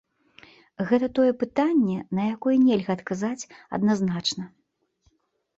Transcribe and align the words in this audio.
Гэта 0.91 1.09
тое 1.19 1.31
пытанне, 1.43 1.97
на 2.19 2.25
якое 2.35 2.55
нельга 2.65 2.91
адказаць 2.97 3.47
адназначна. 3.79 4.43